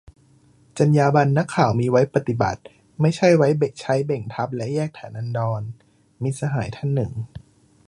[0.77, 2.61] "จรรยาบรรณนักข่าวมีไว้ปฏิบัติ
[3.01, 3.29] ไม่ใช่
[3.81, 5.61] ใช้เบ่งทับและแยกฐานันดร"-
[6.21, 7.11] มิตรสหายท่านหนึ่ง